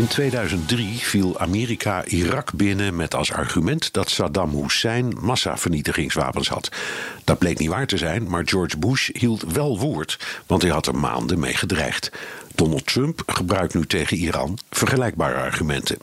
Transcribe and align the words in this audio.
In 0.00 0.06
2003 0.06 0.98
viel 0.98 1.38
Amerika 1.38 2.04
Irak 2.04 2.52
binnen 2.52 2.96
met 2.96 3.14
als 3.14 3.32
argument 3.32 3.92
dat 3.92 4.10
Saddam 4.10 4.62
Hussein 4.62 5.16
massavernietigingswapens 5.20 6.48
had. 6.48 6.68
Dat 7.24 7.38
bleek 7.38 7.58
niet 7.58 7.68
waar 7.68 7.86
te 7.86 7.96
zijn, 7.96 8.28
maar 8.28 8.42
George 8.44 8.78
Bush 8.78 9.08
hield 9.12 9.42
wel 9.52 9.78
woord, 9.78 10.18
want 10.46 10.62
hij 10.62 10.70
had 10.70 10.86
er 10.86 10.94
maanden 10.94 11.38
mee 11.38 11.54
gedreigd. 11.54 12.10
Donald 12.54 12.86
Trump 12.86 13.22
gebruikt 13.26 13.74
nu 13.74 13.86
tegen 13.86 14.16
Iran 14.16 14.58
vergelijkbare 14.70 15.38
argumenten. 15.38 15.98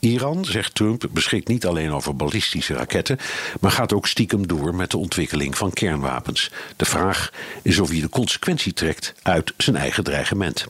Iran, 0.00 0.44
zegt 0.44 0.74
Trump, 0.74 1.08
beschikt 1.10 1.48
niet 1.48 1.66
alleen 1.66 1.92
over 1.92 2.16
ballistische 2.16 2.74
raketten, 2.74 3.18
maar 3.60 3.70
gaat 3.70 3.92
ook 3.92 4.06
stiekem 4.06 4.46
door 4.46 4.74
met 4.74 4.90
de 4.90 4.98
ontwikkeling 4.98 5.56
van 5.56 5.72
kernwapens. 5.72 6.50
De 6.76 6.84
vraag 6.84 7.32
is 7.62 7.78
of 7.78 7.90
hij 7.90 8.00
de 8.00 8.08
consequentie 8.08 8.72
trekt 8.72 9.14
uit 9.22 9.52
zijn 9.56 9.76
eigen 9.76 10.04
dreigement. 10.04 10.66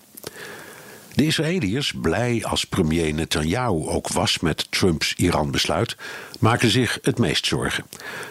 De 1.20 1.26
Israëliërs, 1.26 1.92
blij 2.00 2.44
als 2.44 2.64
premier 2.64 3.14
Netanyahu 3.14 3.88
ook 3.88 4.08
was 4.08 4.38
met 4.38 4.66
Trumps 4.70 5.14
Iran-besluit, 5.14 5.96
maken 6.38 6.70
zich 6.70 6.98
het 7.02 7.18
meest 7.18 7.46
zorgen. 7.46 7.84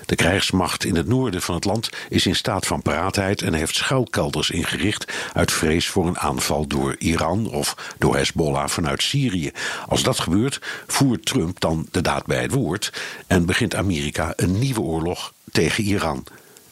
De 0.05 0.15
krijgsmacht 0.15 0.85
in 0.85 0.95
het 0.95 1.07
noorden 1.07 1.41
van 1.41 1.55
het 1.55 1.65
land 1.65 1.89
is 2.09 2.25
in 2.25 2.35
staat 2.35 2.67
van 2.67 2.81
paraatheid 2.81 3.41
en 3.41 3.53
heeft 3.53 3.75
schuilkelders 3.75 4.49
ingericht 4.49 5.13
uit 5.33 5.51
vrees 5.51 5.87
voor 5.87 6.07
een 6.07 6.19
aanval 6.19 6.67
door 6.67 6.95
Iran 6.97 7.49
of 7.49 7.93
door 7.97 8.15
Hezbollah 8.15 8.67
vanuit 8.67 9.01
Syrië. 9.01 9.51
Als 9.87 10.03
dat 10.03 10.19
gebeurt, 10.19 10.61
voert 10.87 11.25
Trump 11.25 11.59
dan 11.59 11.87
de 11.91 12.01
daad 12.01 12.25
bij 12.25 12.41
het 12.41 12.51
woord 12.51 13.01
en 13.27 13.45
begint 13.45 13.75
Amerika 13.75 14.33
een 14.35 14.59
nieuwe 14.59 14.81
oorlog 14.81 15.33
tegen 15.51 15.83
Iran. 15.83 16.23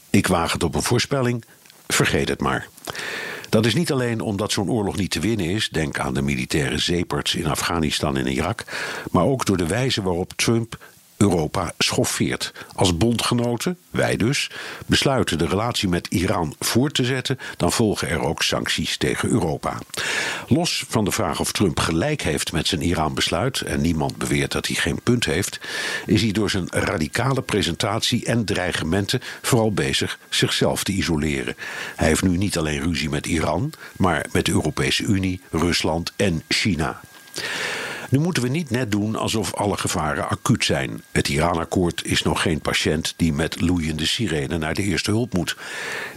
Ik 0.09 0.27
waag 0.27 0.51
het 0.51 0.63
op 0.63 0.75
een 0.75 0.83
voorspelling, 0.83 1.45
vergeet 1.87 2.29
het 2.29 2.41
maar. 2.41 2.67
Dat 3.49 3.65
is 3.65 3.75
niet 3.75 3.91
alleen 3.91 4.21
omdat 4.21 4.51
zo'n 4.51 4.71
oorlog 4.71 4.95
niet 4.95 5.11
te 5.11 5.19
winnen 5.19 5.45
is, 5.45 5.69
denk 5.69 5.99
aan 5.99 6.13
de 6.13 6.21
militaire 6.21 6.77
zeeperts 6.77 7.35
in 7.35 7.45
Afghanistan 7.45 8.17
en 8.17 8.27
Irak, 8.27 8.63
maar 9.11 9.23
ook 9.23 9.45
door 9.45 9.57
de 9.57 9.67
wijze 9.67 10.01
waarop 10.01 10.33
Trump 10.35 10.77
Europa 11.17 11.73
schoffeert. 11.77 12.51
Als 12.75 12.97
bondgenoten, 12.97 13.77
wij 13.91 14.17
dus, 14.17 14.49
besluiten 14.85 15.37
de 15.37 15.47
relatie 15.47 15.89
met 15.89 16.07
Iran 16.07 16.55
voort 16.59 16.93
te 16.93 17.05
zetten, 17.05 17.39
dan 17.57 17.71
volgen 17.71 18.09
er 18.09 18.19
ook 18.19 18.43
sancties 18.43 18.97
tegen 18.97 19.29
Europa. 19.29 19.77
Los 20.47 20.85
van 20.87 21.05
de 21.05 21.11
vraag 21.11 21.39
of 21.39 21.51
Trump 21.51 21.79
gelijk 21.79 22.21
heeft 22.21 22.51
met 22.51 22.67
zijn 22.67 22.81
Iran-besluit, 22.81 23.61
en 23.61 23.81
niemand 23.81 24.17
beweert 24.17 24.51
dat 24.51 24.67
hij 24.67 24.75
geen 24.75 25.01
punt 25.03 25.25
heeft, 25.25 25.59
is 26.05 26.21
hij 26.21 26.31
door 26.31 26.49
zijn 26.49 26.67
radicale 26.69 27.41
presentatie 27.41 28.25
en 28.25 28.45
dreigementen 28.45 29.21
vooral 29.41 29.71
bezig 29.71 30.19
zichzelf 30.29 30.83
te 30.83 30.91
isoleren. 30.91 31.55
Hij 31.95 32.07
heeft 32.07 32.23
nu 32.23 32.37
niet 32.37 32.57
alleen 32.57 32.81
ruzie 32.81 33.09
met 33.09 33.25
Iran, 33.25 33.73
maar 33.97 34.25
met 34.31 34.45
de 34.45 34.51
Europese 34.51 35.03
Unie, 35.03 35.41
Rusland 35.51 36.13
en 36.15 36.43
China. 36.47 36.99
Nu 38.09 38.19
moeten 38.19 38.43
we 38.43 38.49
niet 38.49 38.69
net 38.69 38.91
doen 38.91 39.15
alsof 39.15 39.53
alle 39.53 39.77
gevaren 39.77 40.29
acuut 40.29 40.65
zijn. 40.65 41.01
Het 41.11 41.29
Iran-akkoord 41.29 42.05
is 42.05 42.21
nog 42.21 42.41
geen 42.41 42.59
patiënt 42.59 43.13
die 43.17 43.33
met 43.33 43.61
loeiende 43.61 44.05
sirene 44.05 44.57
naar 44.57 44.73
de 44.73 44.83
eerste 44.83 45.11
hulp 45.11 45.33
moet. 45.33 45.55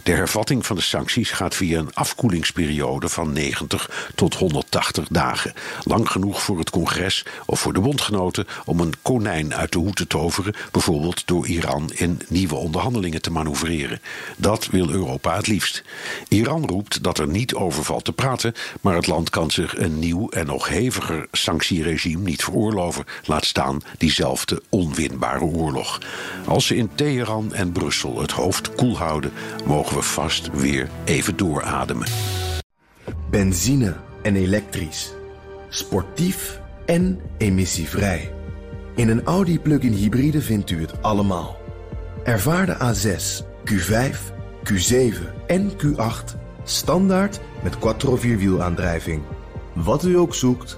De 0.03 0.11
hervatting 0.11 0.65
van 0.65 0.75
de 0.75 0.81
sancties 0.81 1.31
gaat 1.31 1.55
via 1.55 1.79
een 1.79 1.93
afkoelingsperiode 1.93 3.09
van 3.09 3.33
90 3.33 4.11
tot 4.15 4.35
180 4.35 5.07
dagen. 5.07 5.53
Lang 5.83 6.09
genoeg 6.09 6.43
voor 6.43 6.57
het 6.59 6.69
congres 6.69 7.25
of 7.45 7.59
voor 7.59 7.73
de 7.73 7.79
bondgenoten 7.79 8.47
om 8.65 8.79
een 8.79 8.93
konijn 9.01 9.55
uit 9.55 9.71
de 9.71 9.79
hoed 9.79 9.95
te 9.95 10.07
toveren, 10.07 10.53
bijvoorbeeld 10.71 11.27
door 11.27 11.47
Iran 11.47 11.91
in 11.93 12.21
nieuwe 12.27 12.55
onderhandelingen 12.55 13.21
te 13.21 13.31
manoeuvreren. 13.31 14.01
Dat 14.37 14.67
wil 14.67 14.89
Europa 14.89 15.35
het 15.35 15.47
liefst. 15.47 15.83
Iran 16.27 16.65
roept 16.65 17.03
dat 17.03 17.17
er 17.17 17.27
niet 17.27 17.53
over 17.53 17.83
valt 17.83 18.05
te 18.05 18.13
praten, 18.13 18.53
maar 18.81 18.95
het 18.95 19.07
land 19.07 19.29
kan 19.29 19.51
zich 19.51 19.77
een 19.77 19.99
nieuw 19.99 20.29
en 20.29 20.45
nog 20.45 20.67
heviger 20.67 21.27
sanctieregime 21.81 22.29
niet 22.29 22.43
veroorloven, 22.43 23.05
laat 23.25 23.45
staan 23.45 23.81
diezelfde 23.97 24.61
onwinbare 24.69 25.43
oorlog. 25.43 26.01
Als 26.45 26.67
ze 26.67 26.75
in 26.75 26.89
Teheran 26.95 27.53
en 27.53 27.71
Brussel 27.71 28.21
het 28.21 28.31
hoofd 28.31 28.75
koel 28.75 28.97
houden, 28.97 29.31
mogen 29.65 29.95
we 29.95 30.01
vast 30.01 30.49
weer 30.53 30.89
even 31.03 31.37
doorademen. 31.37 32.07
Benzine 33.29 33.95
en 34.21 34.35
elektrisch. 34.35 35.13
Sportief 35.69 36.59
en 36.85 37.19
emissievrij. 37.37 38.33
In 38.95 39.09
een 39.09 39.23
Audi 39.23 39.59
plug-in 39.59 39.93
hybride 39.93 40.41
vindt 40.41 40.69
u 40.69 40.81
het 40.81 41.01
allemaal. 41.01 41.57
Ervaar 42.23 42.65
de 42.65 42.75
A6, 42.75 43.45
Q5, 43.71 44.17
Q7 44.63 45.45
en 45.47 45.71
Q8 45.71 46.39
standaard 46.63 47.39
met 47.63 47.79
quattro 47.79 48.15
vierwielaandrijving. 48.15 49.21
Wat 49.73 50.03
u 50.03 50.17
ook 50.17 50.35
zoekt, 50.35 50.77